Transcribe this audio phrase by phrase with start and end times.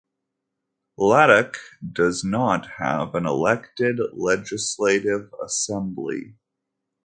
[0.97, 1.57] Ladakh
[1.93, 6.37] does not have an elected legislative assembly.